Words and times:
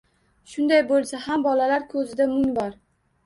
Shunday 0.53 0.81
bo‘lsa 0.91 1.19
ham 1.25 1.45
bolalar 1.47 1.85
ko‘zida 1.93 2.29
mung 2.33 2.51
bor. 2.59 2.73